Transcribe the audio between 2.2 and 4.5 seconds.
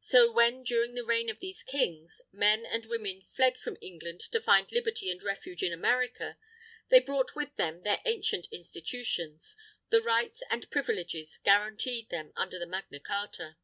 men and women fled from England to